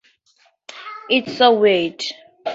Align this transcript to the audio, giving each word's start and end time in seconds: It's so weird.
It's 1.11 1.37
so 1.37 1.51
weird. 1.59 2.03